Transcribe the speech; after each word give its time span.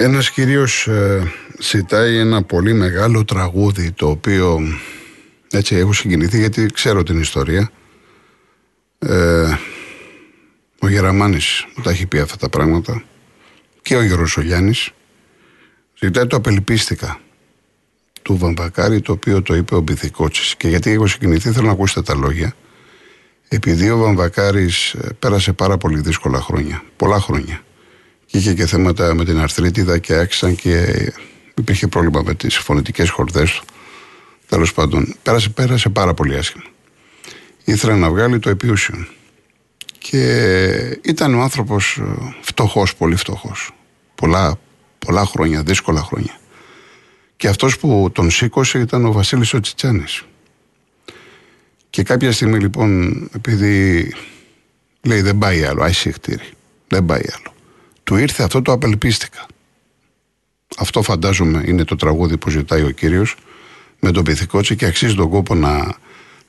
Ένας 0.00 0.30
κύριος 0.30 0.86
ε, 0.86 1.32
ζητάει 1.60 2.16
ένα 2.16 2.42
πολύ 2.42 2.72
μεγάλο 2.72 3.24
τραγούδι 3.24 3.92
το 3.92 4.08
οποίο 4.08 4.60
έτσι 5.50 5.76
έχω 5.76 5.92
συγκινηθεί 5.92 6.38
γιατί 6.38 6.66
ξέρω 6.66 7.02
την 7.02 7.20
ιστορία. 7.20 7.70
Ε, 8.98 9.56
ο 10.78 10.88
Γεραμάνης 10.88 11.66
μου 11.76 11.82
τα 11.82 11.90
έχει 11.90 12.06
πει 12.06 12.18
αυτά 12.18 12.36
τα 12.36 12.48
πράγματα 12.48 13.02
και 13.82 13.96
ο 13.96 14.02
Γεροσολιάνης. 14.02 14.90
Ζητάει 15.98 16.26
το 16.26 16.36
απελπίστηκα 16.36 17.20
του 18.22 18.36
Βαμβακάρη 18.36 19.00
το 19.00 19.12
οποίο 19.12 19.42
το 19.42 19.54
είπε 19.54 19.74
ο 19.74 19.80
Μπιθικότσης. 19.80 20.56
Και 20.56 20.68
γιατί 20.68 20.90
έχω 20.90 21.06
συγκινηθεί 21.06 21.50
θέλω 21.50 21.66
να 21.66 21.72
ακούσετε 21.72 22.02
τα 22.02 22.14
λόγια. 22.14 22.54
Επειδή 23.48 23.90
ο 23.90 23.96
Βαμβακάρης 23.98 24.92
ε, 24.92 25.16
πέρασε 25.18 25.52
πάρα 25.52 25.76
πολύ 25.76 26.00
δύσκολα 26.00 26.40
χρόνια, 26.40 26.82
πολλά 26.96 27.20
χρόνια 27.20 27.62
και 28.30 28.38
είχε 28.38 28.54
και 28.54 28.66
θέματα 28.66 29.14
με 29.14 29.24
την 29.24 29.38
αρθρίτιδα 29.38 29.98
και 29.98 30.14
άξισαν 30.14 30.54
και 30.54 31.12
υπήρχε 31.58 31.86
πρόβλημα 31.86 32.22
με 32.22 32.34
τις 32.34 32.56
φωνητικές 32.56 33.10
χορδές 33.10 33.52
του. 33.52 33.64
Τέλος 34.48 34.72
πάντων, 34.72 35.14
πέρασε, 35.22 35.48
πέρασε 35.48 35.88
πάρα 35.88 36.14
πολύ 36.14 36.36
άσχημα. 36.36 36.64
Ήθελε 37.64 37.94
να 37.94 38.10
βγάλει 38.10 38.38
το 38.38 38.50
επιούσιον. 38.50 39.08
Και 39.98 40.98
ήταν 41.02 41.34
ο 41.34 41.40
άνθρωπος 41.40 41.96
ε, 41.96 42.34
φτωχός, 42.40 42.94
πολύ 42.94 43.16
φτωχός. 43.16 43.70
Πολλά, 44.14 44.58
πολλά 44.98 45.24
χρόνια, 45.24 45.62
δύσκολα 45.62 46.02
χρόνια. 46.02 46.38
Και 47.36 47.48
αυτός 47.48 47.78
που 47.78 48.10
τον 48.12 48.30
σήκωσε 48.30 48.78
ήταν 48.78 49.04
ο 49.04 49.12
Βασίλης 49.12 49.54
ο 49.54 49.60
Τσιτσάνης. 49.60 50.22
Και 51.90 52.02
κάποια 52.02 52.32
στιγμή 52.32 52.58
λοιπόν, 52.58 53.12
επειδή 53.34 54.12
λέει 55.02 55.20
δεν 55.20 55.38
πάει 55.38 55.64
άλλο, 55.64 55.82
αϊσύχτηρη, 55.82 56.48
δεν 56.88 57.04
πάει 57.04 57.22
άλλο. 57.36 57.56
Του 58.08 58.16
ήρθε 58.16 58.42
αυτό 58.42 58.62
το 58.62 58.72
απελπίστηκα. 58.72 59.46
Αυτό 60.76 61.02
φαντάζομαι 61.02 61.62
είναι 61.66 61.84
το 61.84 61.96
τραγούδι 61.96 62.36
που 62.36 62.50
ζητάει 62.50 62.82
ο 62.82 62.90
κύριος 62.90 63.36
με 64.00 64.10
τον 64.10 64.24
Πυθικότσι 64.24 64.76
και 64.76 64.86
αξίζει 64.86 65.14
τον 65.14 65.28
κόπο 65.28 65.54
να, 65.54 65.96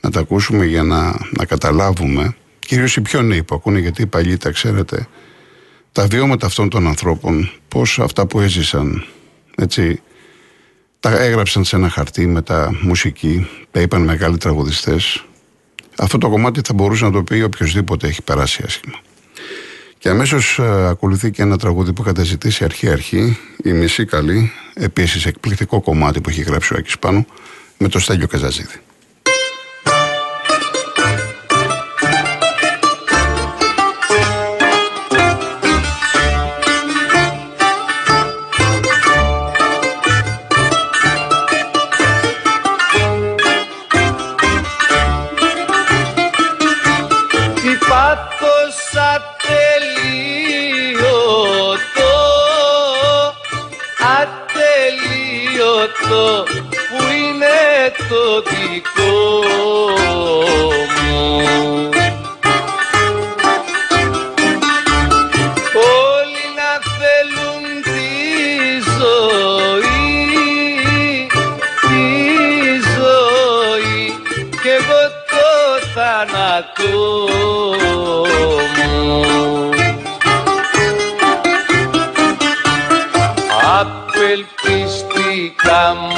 να 0.02 0.12
τα 0.12 0.20
ακούσουμε 0.20 0.66
για 0.66 0.84
να, 0.84 1.18
να 1.38 1.46
καταλάβουμε 1.46 2.36
κυρίως 2.60 2.96
οι 2.96 3.02
πιο 3.02 3.22
νέοι 3.22 3.44
που 3.44 3.56
ακούνε 3.56 3.80
γιατί 3.80 4.02
οι 4.02 4.06
παλιοί 4.06 4.38
τα 4.38 4.52
ξέρετε 4.52 5.08
τα 5.92 6.08
βιώματα 6.08 6.46
αυτών 6.46 6.70
των 6.70 6.88
ανθρώπων 6.88 7.52
πώς 7.68 8.00
αυτά 8.00 8.26
που 8.26 8.40
έζησαν 8.40 9.06
έτσι 9.56 10.02
τα 11.00 11.10
έγραψαν 11.10 11.64
σε 11.64 11.76
ένα 11.76 11.90
χαρτί 11.90 12.28
με 12.28 12.42
τα 12.42 12.78
μουσική 12.82 13.48
τα 13.72 13.82
είπαν 13.82 14.02
μεγάλοι 14.02 14.38
τραγουδιστές 14.38 15.26
αυτό 15.98 16.18
το 16.18 16.30
κομμάτι 16.30 16.62
θα 16.66 16.73
μπορούσε 16.73 17.06
να 17.06 17.12
το 17.12 17.23
πει 17.23 17.42
οποιοδήποτε 17.42 18.08
έχει 18.08 18.22
περάσει 18.22 18.64
άσχημα. 18.66 19.00
Και 20.00 20.09
αμέσως 20.09 20.59
ε, 20.59 20.88
ακολουθεί 20.88 21.31
και 21.31 21.42
ένα 21.42 21.58
τραγούδι 21.58 21.94
που 21.94 22.02
είχατε 22.02 22.23
ζητήσει 22.23 22.64
αρχή-αρχή, 22.64 23.38
η 23.64 23.72
μισή 23.72 24.05
καλή, 24.05 24.52
επίσης 24.73 25.25
εκπληκτικό 25.25 25.81
κομμάτι 25.81 26.22
που 26.22 26.30
έχει 26.30 26.42
γράψει 26.42 26.73
ο 26.73 26.78
Άκης 26.80 27.00
πάνω, 27.00 27.25
με 27.78 27.88
το 27.88 28.00
Στέλιο 28.00 28.27
Καζαζίδη. 28.27 28.80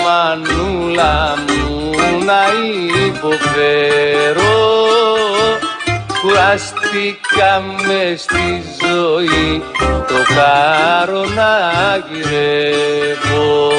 Μανούλα 0.03 1.33
μου 1.47 1.91
να 2.25 2.41
υποφέρω. 3.05 4.59
Κουραστήκα 6.21 7.63
μες 7.87 8.21
στη 8.21 8.63
ζωή 8.81 9.63
το 10.07 10.33
χάρο 10.33 11.25
να 11.25 11.53
γυρεύω 12.11 13.71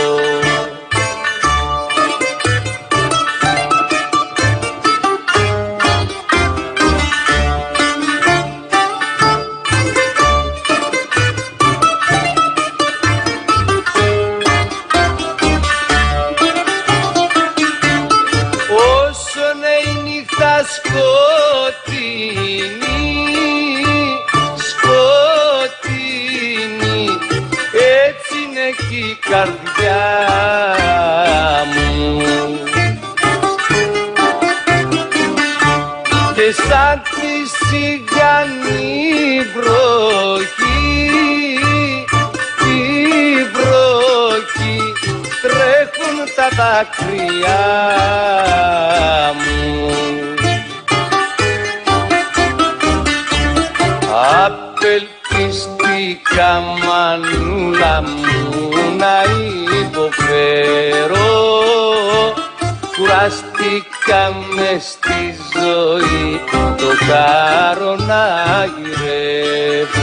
Κουραστήκα 63.62 64.34
μες 64.54 64.82
στη 64.82 65.34
ζωή 65.54 66.40
το 66.76 66.88
κάρο 67.06 67.96
να 67.96 68.24
γυρεύω 68.64 70.02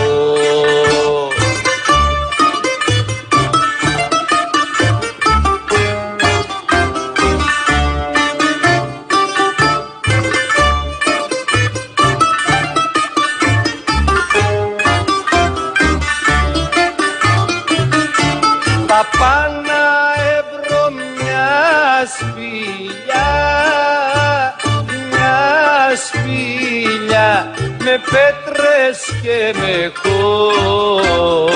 και 29.29 29.53
με 29.59 29.91
χώμα 30.01 31.49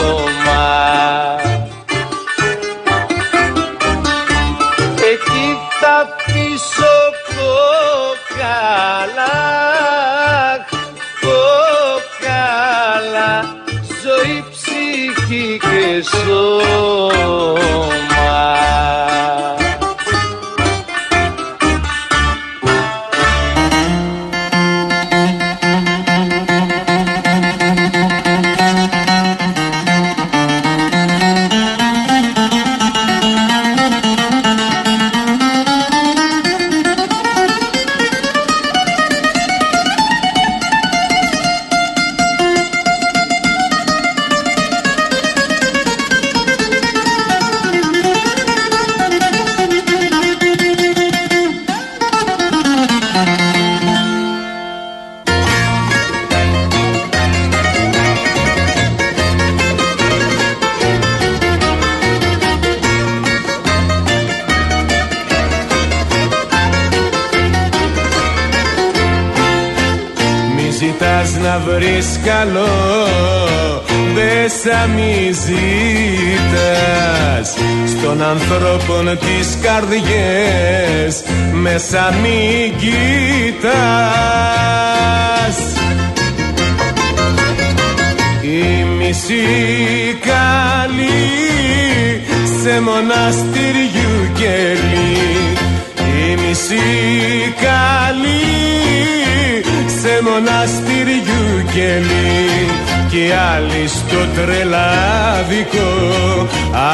να 71.53 71.59
βρεις 71.59 72.19
καλό 72.25 72.73
Μπέσα 74.13 74.89
μη 74.95 75.31
ζητάς 75.45 76.67
Στον 77.97 78.23
ανθρώπων 78.23 79.17
τις 79.19 79.57
καρδιές 79.61 81.23
Μέσα 81.53 82.13
μη 82.21 82.73
κοιτάς. 82.77 82.93
Η 88.41 88.83
μισή 88.97 89.47
καλή 90.21 91.31
σε 92.61 92.81
μοναστηριού 92.81 94.15
κελί 94.33 95.17
Η 95.97 96.35
μισή 96.47 96.87
καλή 97.61 98.43
σε 100.01 100.21
μοναστηριού 100.23 100.92
κελί 101.73 102.69
και 103.11 103.33
άλλοι 103.53 103.87
στο 103.87 104.17
τρελάδικο. 104.35 105.89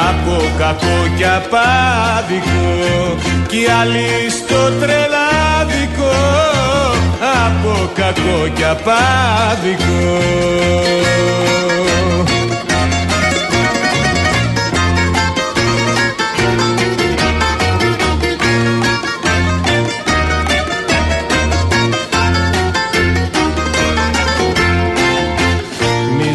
Από 0.07 0.43
κακό 0.57 0.97
και 1.17 1.25
απάδικο 1.25 2.67
και 3.47 3.71
άλλοι 3.81 4.29
στο 4.29 4.71
τρελάδικο. 4.79 6.15
Από 7.45 7.91
κακό 7.95 8.47
και 8.55 8.65
απάδικο 8.65 9.99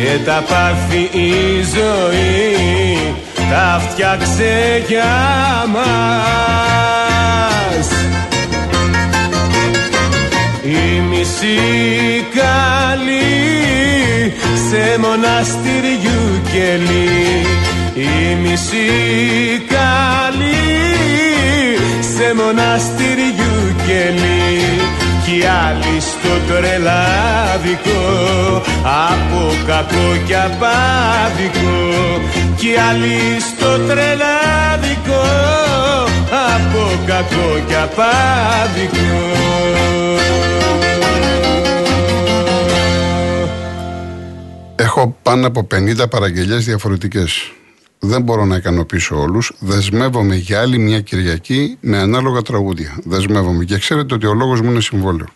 και 0.04 0.18
τα 0.24 0.44
πάθη 0.48 1.18
η 1.18 1.62
ζωή 1.74 3.14
τα 3.50 3.82
φτιάξε 3.88 4.84
για 4.88 5.14
μας. 5.72 6.08
Η 10.62 11.00
μισή 11.00 12.26
καλή 12.34 13.22
σε 14.68 14.98
μοναστηριού 14.98 16.40
κελί. 16.52 17.46
Η 17.94 18.34
μισή 18.42 18.92
καλή 19.68 20.33
σε 22.24 22.34
μοναστηριού 22.34 23.54
κελί 23.86 24.52
κι 25.24 25.46
άλλοι 25.46 26.00
στο 26.00 26.32
τρελάδικο. 26.48 28.02
Από 29.10 29.42
κακό 29.66 30.08
και 30.26 30.36
απάδικο 30.36 31.76
κι 32.56 32.74
άλλοι 32.90 33.40
στο 33.40 33.78
τρελάδικο. 33.86 35.22
Από 36.54 37.02
κακό 37.06 37.64
και 37.68 37.76
απάδικο. 37.76 39.12
Έχω 44.76 45.16
πάνω 45.22 45.46
από 45.46 45.66
50 45.74 46.08
παραγγελίες 46.10 46.64
διαφορετικές. 46.64 47.52
Δεν 48.06 48.22
μπορώ 48.22 48.44
να 48.44 48.56
ικανοποιήσω 48.56 49.20
όλους. 49.20 49.52
Δεσμεύομαι 49.58 50.34
για 50.34 50.60
άλλη 50.60 50.78
μια 50.78 51.00
Κυριακή 51.00 51.76
με 51.80 51.98
ανάλογα 51.98 52.42
τραγούδια. 52.42 52.98
Δεσμεύομαι. 53.04 53.64
Και 53.64 53.78
ξέρετε 53.78 54.14
ότι 54.14 54.26
ο 54.26 54.34
λόγος 54.34 54.60
μου 54.60 54.70
είναι 54.70 54.80
συμβόλαιο. 54.80 55.26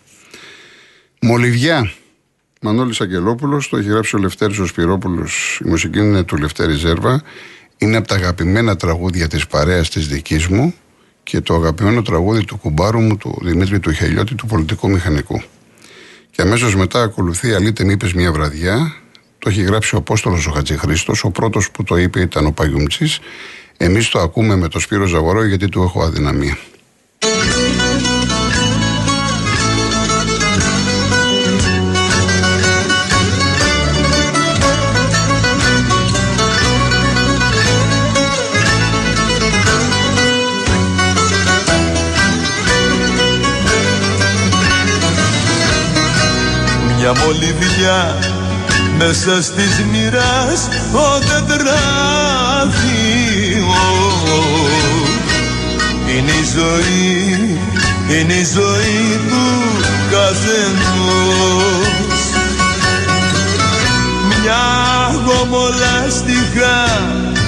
Μολυβιά. 1.20 1.92
Μανώλης 2.60 3.00
Αγγελόπουλος, 3.00 3.68
το 3.68 3.76
έχει 3.76 3.88
γράψει 3.88 4.16
ο 4.16 4.18
Λευτέρης 4.18 4.58
ο 4.58 4.66
Σπυρόπουλο. 4.66 5.26
Η 5.64 5.68
μουσική 5.68 5.98
είναι 5.98 6.22
του 6.22 6.36
Λευτέρη 6.36 6.72
Ζέρβα. 6.72 7.22
Είναι 7.78 7.96
από 7.96 8.08
τα 8.08 8.14
αγαπημένα 8.14 8.76
τραγούδια 8.76 9.28
της 9.28 9.46
παρέας 9.46 9.90
της 9.90 10.08
δικής 10.08 10.46
μου 10.46 10.74
και 11.22 11.40
το 11.40 11.54
αγαπημένο 11.54 12.02
τραγούδι 12.02 12.44
του 12.44 12.56
κουμπάρου 12.56 13.00
μου, 13.00 13.16
του 13.16 13.38
Δημήτρη 13.42 13.80
του 13.80 13.92
Χελιώτη, 13.92 14.34
του 14.34 14.46
πολιτικού 14.46 14.90
μηχανικού. 14.90 15.42
Και 16.30 16.42
αμέσως 16.42 16.76
μετά 16.76 17.02
ακολουθεί 17.02 17.54
Αλίτε 17.54 17.92
είπες 17.92 18.12
μια 18.12 18.32
βραδιά, 18.32 18.94
το 19.38 19.48
έχει 19.48 19.62
γράψει 19.62 19.94
ο 19.94 19.98
Απόστολος 19.98 20.46
ο 20.46 20.50
Χατζηχρήστος, 20.50 21.24
ο 21.24 21.30
πρώτος 21.30 21.70
που 21.70 21.84
το 21.84 21.96
είπε 21.96 22.20
ήταν 22.20 22.46
ο 22.46 22.52
Παγιουμτσής. 22.52 23.18
Εμείς 23.76 24.08
το 24.08 24.18
ακούμε 24.18 24.56
με 24.56 24.68
το 24.68 24.78
Σπύρο 24.78 25.06
Ζαγορό 25.06 25.44
γιατί 25.44 25.68
του 25.68 25.82
έχω 25.82 26.02
αδυναμία. 26.02 26.58
Μια 46.96 47.12
μολυβιά 47.24 48.18
μέσα 48.98 49.42
στις 49.42 49.84
μοιράς 49.92 50.68
ο 50.92 51.18
τετράδιο 51.18 52.28
είναι 56.18 56.30
η 56.30 56.44
ζωή, 56.56 57.58
είναι 58.10 58.32
η 58.32 58.46
ζωή 58.54 59.20
του 59.28 59.46
καθενός. 60.10 62.22
Μια 64.28 64.66
γομολάστιχα 65.26 66.78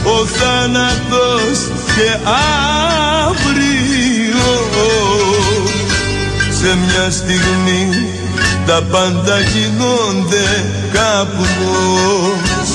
ο 0.04 0.26
θάνατος 0.26 1.58
και 1.96 2.10
αύριο. 3.26 4.48
Σε 6.50 6.76
μια 6.76 7.10
στιγμή 7.10 8.19
τα 8.70 8.82
πάντα 8.82 9.40
γίνονται 9.40 10.72
καπνός 10.92 12.68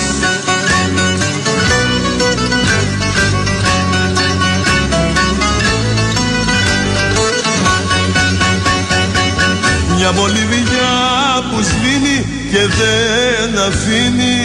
Μια 9.96 10.12
μολυβιά 10.12 10.96
που 11.52 11.64
σβήνει 11.64 12.26
και 12.52 12.60
δεν 12.60 13.62
αφήνει 13.68 14.40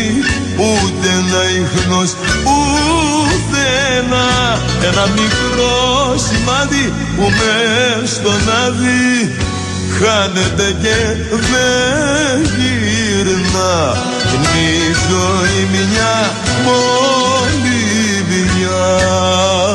ούτε 0.57 1.09
ένα 1.09 1.43
ίχνος 1.63 2.15
ούτε 2.45 3.61
ένα 3.99 4.59
ένα 4.83 5.07
μικρό 5.07 6.15
σημάδι 6.17 6.93
που 7.17 7.23
μες 7.23 8.11
στον 8.11 8.41
άδει 8.67 9.50
χάνεται 10.01 10.77
και 10.83 10.99
δεν 11.51 12.39
γυρνά. 12.57 13.75
Είναι 14.33 14.55
η 14.59 14.95
ζωή 15.09 15.61
μια 15.73 16.15
μολυβιά. 16.65 17.91
Μια 18.57 19.70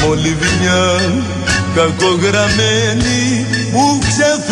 μολυβιά 0.00 0.84
κακογραμμένη 1.74 3.46
που 3.72 3.98
ξεθόριασε 4.08 4.42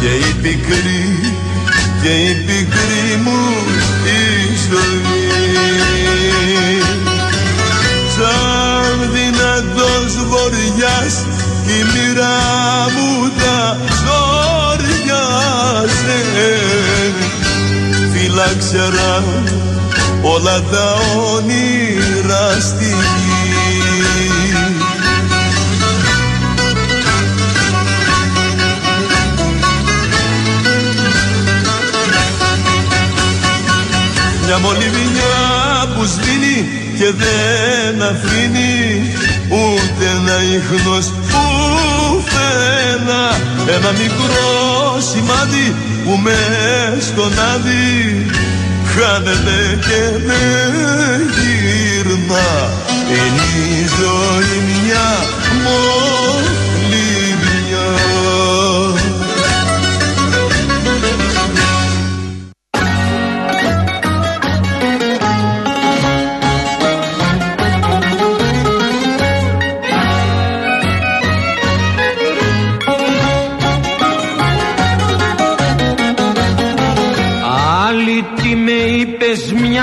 και 0.00 0.06
η 0.06 0.32
πικρή 0.42 1.34
και 2.02 2.08
η 2.08 2.34
πικρή 2.34 3.16
μου 3.24 3.42
η 4.04 4.20
ζωή. 4.70 5.24
Σαν 8.16 9.10
δυνατός 9.12 10.12
βοριάς 10.28 11.14
η 11.66 11.78
μοίρα 11.92 12.38
μου 12.94 13.08
τα 13.38 13.78
ζόριασε. 14.02 15.08
Φύλαξερα 18.12 19.12
όλα 20.34 20.62
τα 20.70 20.94
όνειρα 21.34 22.60
στη 22.60 22.84
γη. 22.84 23.36
Μια 34.44 34.58
που 35.94 36.04
σβήνει 36.04 36.68
και 36.98 37.12
δεν 37.12 38.02
αφήνει 38.02 38.74
ούτε 39.48 40.04
ένα 40.16 40.36
ίχνος 40.56 41.06
πουθενά 41.30 43.24
ένα 43.68 43.90
μικρό 43.90 45.00
σημάδι 45.10 45.74
που 46.04 46.16
μες 46.22 47.04
στον 47.04 47.32
άδει 47.54 48.26
χάνεται 48.96 49.78
και 49.86 50.00
δεν 50.26 51.20
γύρνα. 51.36 52.48
Είναι 53.08 53.46
η 53.68 53.86
ζωή 53.98 54.56
μια 54.84 55.08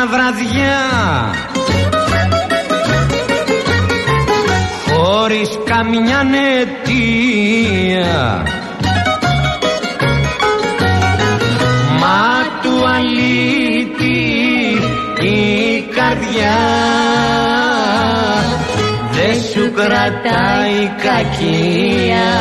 βραδιά. 0.08 0.80
Χωρίς 4.94 5.60
καμιά 5.66 6.22
αιτία 6.60 8.44
Μα 12.00 12.44
του 12.62 12.88
αλήτη 12.88 14.22
η 15.22 15.82
καρδιά. 15.96 16.58
Δεν 19.12 19.42
σου 19.42 19.72
κρατάει 19.72 20.92
κακία 21.04 22.32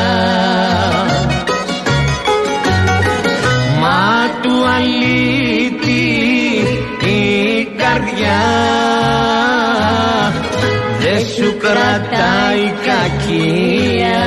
κρατάει 11.63 12.73
κακία. 12.87 14.23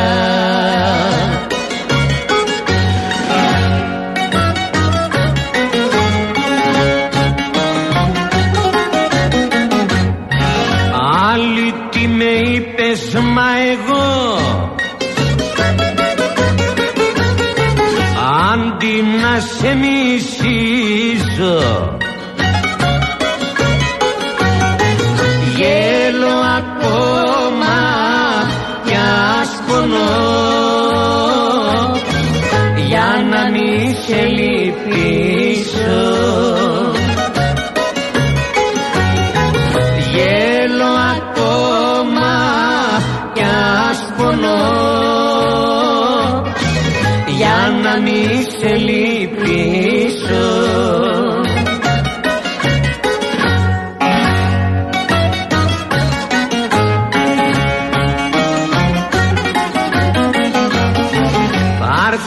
Άλλη 11.32 11.74
τι 11.92 12.08
με 12.08 12.24
είπες 12.24 13.14
μα 13.14 13.50
εγώ. 13.72 14.40
Αντί 18.54 19.04
να 19.22 19.40
σε 19.40 19.76
μισήσω 19.76 21.56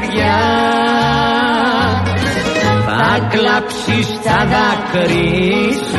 καρδιά 0.00 0.36
θα 2.86 3.28
κλάψεις 3.30 4.06
θα 4.22 4.46
δακρύσεις 4.46 5.94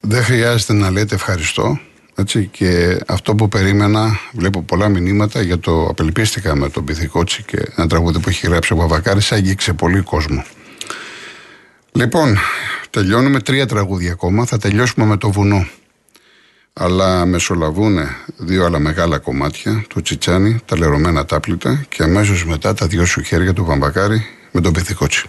Δεν 0.00 0.22
χρειάζεται 0.22 0.72
να 0.72 0.90
λέτε 0.90 1.14
ευχαριστώ 1.14 1.78
έτσι, 2.14 2.46
και 2.46 2.98
αυτό 3.06 3.34
που 3.34 3.48
περίμενα, 3.48 4.20
βλέπω 4.32 4.62
πολλά 4.62 4.88
μηνύματα 4.88 5.42
για 5.42 5.58
το 5.58 5.86
απελπίστηκα 5.86 6.56
με 6.56 6.68
τον 6.68 6.84
Πυθικότσι 6.84 7.42
και 7.42 7.72
ένα 7.76 7.86
τραγούδι 7.86 8.18
που 8.18 8.28
έχει 8.28 8.46
γράψει 8.46 8.72
ο 8.72 8.76
Βαβακάρης, 8.76 9.32
άγγιξε 9.32 9.72
πολύ 9.72 10.00
κόσμο. 10.00 10.44
Λοιπόν, 11.92 12.38
τελειώνουμε 12.90 13.40
τρία 13.40 13.66
τραγούδια 13.66 14.12
ακόμα. 14.12 14.44
Θα 14.44 14.58
τελειώσουμε 14.58 15.06
με 15.06 15.16
το 15.16 15.30
βουνό. 15.30 15.66
Αλλά 16.80 17.26
μεσολαβούν 17.26 17.98
δύο 18.36 18.64
άλλα 18.64 18.78
μεγάλα 18.78 19.18
κομμάτια, 19.18 19.84
το 19.94 20.02
Τσιτσάνι, 20.02 20.58
τα 20.64 20.78
λερωμένα 20.78 21.24
τάπλητα 21.24 21.84
και 21.88 22.02
αμέσως 22.02 22.44
μετά 22.44 22.74
τα 22.74 22.86
δυο 22.86 23.04
σου 23.04 23.22
χέρια 23.22 23.52
του 23.52 23.64
Βαμβακάρη 23.64 24.26
με 24.50 24.60
τον 24.60 24.72
Πυθικότσι. 24.72 25.26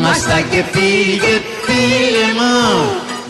Μας 0.00 0.20
τα 0.22 0.38
και 0.50 0.60
φύγε 0.72 1.34
φίλε 1.64 2.26
μου 2.38 2.58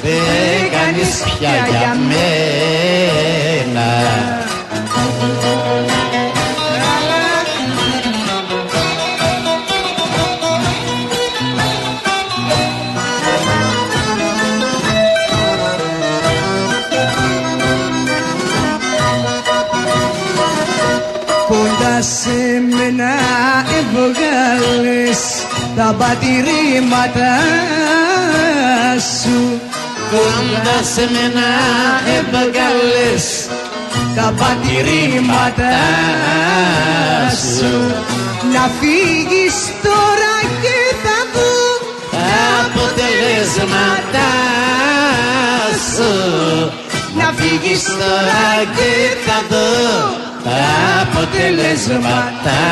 δεν 0.09 0.71
κάνεις 0.71 1.23
πια 1.39 1.51
για 1.69 1.97
μένα. 2.09 2.29
Κοντά 21.49 22.03
σε 22.03 22.63
μένα 22.77 23.13
έβγαλες 23.79 25.19
τα 25.77 25.95
πατηρήματα 25.99 27.31
σου 28.99 29.61
Κοντά 30.11 30.83
σε 30.95 31.09
μένα 31.13 31.49
έβγαλες 32.17 33.49
τα 34.17 34.35
πατηρήματα 34.39 35.77
σου. 37.53 37.73
Να 38.53 38.71
φύγεις 38.81 39.57
τώρα 39.83 40.35
και 40.63 40.79
θα 41.03 41.19
δω 41.35 41.57
τα 42.11 42.41
αποτελέσματά 42.67 44.33
σου. 45.93 46.13
Να 47.19 47.33
φύγεις 47.37 47.85
τώρα 47.85 48.49
και 48.77 48.91
θα 49.27 49.39
δω 49.51 49.71
τα 50.45 50.61
αποτελέσματά 51.03 52.65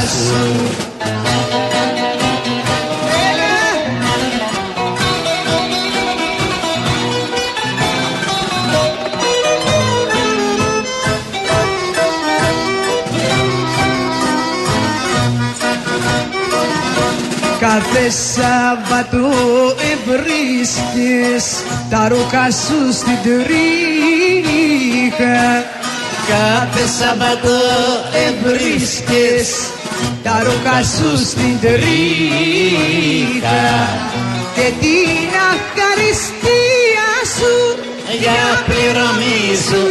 σου 0.00 0.85
Κάθε 17.76 18.10
Σάββατο 18.10 19.26
ευρίσκεις 19.92 21.44
τα 21.90 22.08
ρούχα 22.08 22.50
σου 22.50 22.92
στην 22.92 23.18
τρίχα. 23.22 23.64
Κάθε 26.28 26.86
Σαββατό 26.98 27.60
ευρίσκεις 28.28 29.48
τα 30.22 30.42
ρούχα 30.44 30.82
σου 30.82 31.26
στην 31.26 31.60
τρίχα. 31.60 33.64
Και 34.54 34.72
την 34.80 35.30
ευχαριστία 35.54 37.08
σου 37.36 37.54
για 38.20 38.42
πληρωμή 38.66 39.42
σου 39.68 39.82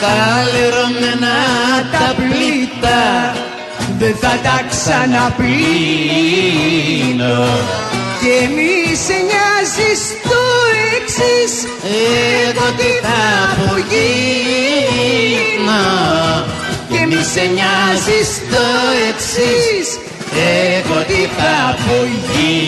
τα 0.00 0.18
λερωμένα 0.52 1.36
τα 1.92 2.06
πλήτα 2.16 3.02
δεν 3.98 4.14
θα 4.20 4.32
τα 4.42 4.56
ξαναπίνω. 4.70 5.48
Και 8.20 8.36
μη 8.54 8.74
σε 9.06 9.16
νοιάζεις 9.28 10.00
το 10.22 10.42
εξής. 10.96 11.52
Εγώ 12.48 12.66
τι 12.76 12.90
θα 13.04 13.20
απογίνω 13.44 13.94
και 16.90 17.00
μη 17.06 17.20
σε 17.32 17.44
νοιάζεις 17.54 18.30
το 18.50 18.66
εξής. 19.08 19.88
Εγώ 20.78 20.98
τι 21.06 21.20
θα 21.36 21.52
απογίνω 21.70 22.66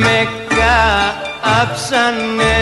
με 0.00 0.28
κάψανε 1.42 2.60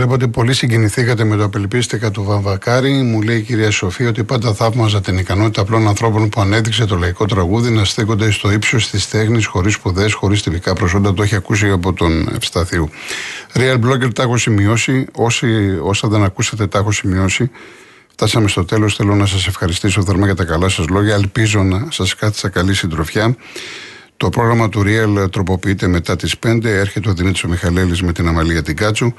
Βλέπω 0.00 0.14
ότι 0.14 0.28
πολύ 0.28 0.54
συγκινηθήκατε 0.54 1.24
με 1.24 1.36
το 1.36 1.44
απελπίστηκα 1.44 2.10
του 2.10 2.24
Βαμβακάρη. 2.24 2.92
Μου 2.92 3.22
λέει 3.22 3.36
η 3.36 3.42
κυρία 3.42 3.70
Σοφία 3.70 4.08
ότι 4.08 4.24
πάντα 4.24 4.54
θαύμαζα 4.54 5.00
την 5.00 5.18
ικανότητα 5.18 5.60
απλών 5.60 5.88
ανθρώπων 5.88 6.28
που 6.28 6.40
ανέδειξε 6.40 6.84
το 6.84 6.96
λαϊκό 6.96 7.26
τραγούδι 7.26 7.70
να 7.70 7.84
στέκονται 7.84 8.30
στο 8.30 8.50
ύψος 8.50 8.90
της 8.90 9.08
τέχνης, 9.08 9.46
χωρίς 9.46 9.74
σπουδές, 9.74 10.12
χωρίς 10.12 10.42
τυπικά 10.42 10.72
προσόντα. 10.72 11.14
Το 11.14 11.22
έχει 11.22 11.34
ακούσει 11.34 11.70
από 11.70 11.92
τον 11.92 12.28
Ευσταθίου. 12.34 12.90
Real 13.52 13.74
Blogger 13.74 14.14
τα 14.14 14.22
έχω 14.22 14.36
σημειώσει. 14.36 15.06
Όσοι, 15.12 15.78
όσα 15.82 16.08
δεν 16.08 16.22
ακούσατε 16.22 16.66
τα 16.66 16.78
έχω 16.78 16.92
σημειώσει. 16.92 17.50
Φτάσαμε 18.12 18.48
στο 18.48 18.64
τέλος. 18.64 18.96
Θέλω 18.96 19.14
να 19.14 19.26
σας 19.26 19.46
ευχαριστήσω 19.46 20.02
θερμά 20.02 20.26
για 20.26 20.34
τα 20.34 20.44
καλά 20.44 20.68
σας 20.68 20.88
λόγια. 20.88 21.14
Ελπίζω 21.14 21.62
να 21.62 21.86
σας 21.90 22.14
κάθισα 22.14 22.48
καλή 22.48 22.74
συντροφιά. 22.74 23.36
Το 24.16 24.28
πρόγραμμα 24.28 24.68
του 24.68 24.82
Real 24.86 25.30
τροποποιείται 25.30 25.86
μετά 25.86 26.16
τις 26.16 26.38
5. 26.38 26.68
Έρχεται 26.68 27.08
ο 27.08 27.12
Δημήτρης 27.12 27.42
Μιχαλέλης 27.42 28.02
με 28.02 28.12
την 28.12 28.28
Αμαλία 28.28 28.62
την 28.62 28.76
Κάτσου. 28.76 29.12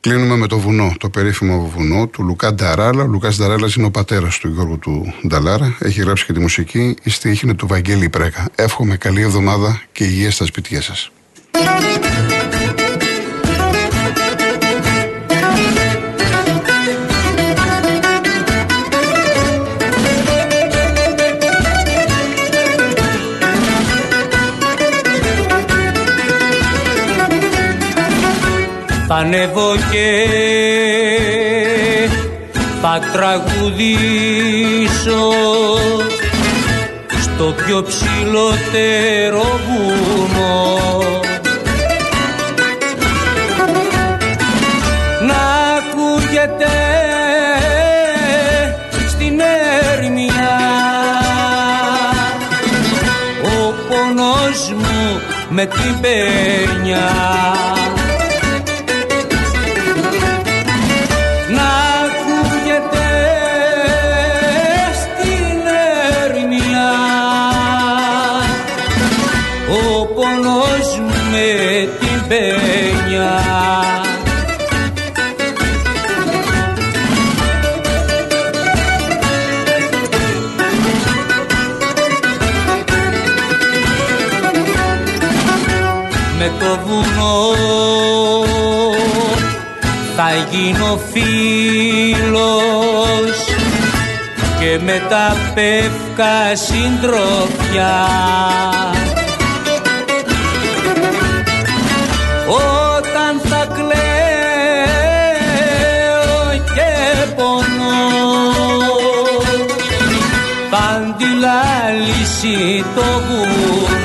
Κλείνουμε 0.00 0.36
με 0.36 0.46
το 0.46 0.58
βουνό, 0.58 0.94
το 0.98 1.08
περίφημο 1.08 1.72
βουνό 1.76 2.06
του 2.06 2.22
Λουκά 2.22 2.54
Νταράλα. 2.54 3.02
Ο 3.02 3.06
Λουκάς 3.06 3.36
Νταράλας 3.36 3.74
είναι 3.74 3.86
ο 3.86 3.90
πατέρας 3.90 4.38
του 4.38 4.48
Γιώργου 4.48 4.78
του 4.78 5.14
Νταλάρα. 5.26 5.76
Έχει 5.78 6.00
γράψει 6.00 6.26
και 6.26 6.32
τη 6.32 6.40
μουσική. 6.40 6.96
Η 7.02 7.10
στίχη 7.10 7.44
είναι 7.44 7.54
του 7.54 7.66
Βαγγέλη 7.66 8.08
Πρέκα. 8.08 8.48
Εύχομαι 8.54 8.96
καλή 8.96 9.20
εβδομάδα 9.20 9.82
και 9.92 10.04
υγεία 10.04 10.30
στα 10.30 10.46
σπίτια 10.46 10.82
σας. 10.82 11.10
Θα 29.10 29.14
ανέβω 29.14 29.74
και 29.90 30.26
θα 32.82 33.00
τραγουδήσω 33.12 33.72
στο 37.20 37.54
πιο 37.64 37.82
ψηλότερο 37.82 39.60
βουνό 39.68 40.78
να 45.26 45.42
ακούγεται 45.78 46.76
στην 49.08 49.40
έρμια 49.92 50.58
ο 53.42 53.74
πόνος 53.88 54.72
μου 54.76 55.20
με 55.48 55.66
την 55.66 56.00
πένια 56.00 57.77
τα 95.08 95.36
πεύκα 95.54 96.56
συντροφιά. 96.56 98.06
Όταν 102.46 103.40
θα 103.48 103.66
κλαίω 103.74 103.88
και 106.74 106.92
πονώ 107.36 108.08
θα 110.70 110.78
αντιλάλησει 110.96 112.58
το 112.94 113.06
βουνό 113.28 113.97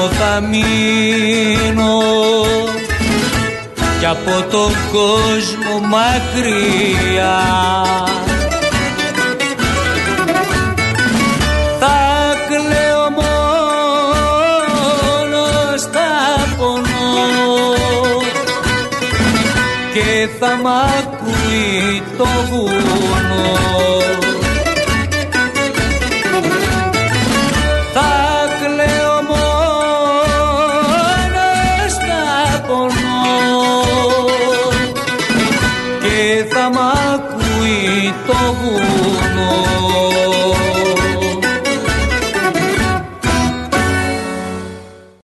βουνό 0.00 0.08
θα 0.08 0.40
μείνω. 0.40 1.98
Κι 3.98 4.06
από 4.06 4.44
τον 4.50 4.72
κόσμο 4.92 5.78
μακριά. 5.88 7.38
Θα 20.42 20.56
μ' 20.62 20.66
ακούει 20.66 22.02
το 22.18 22.26
βουνό 22.50 22.89